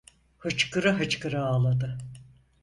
[0.39, 1.97] Hıçkıra hıçkıra ağladı.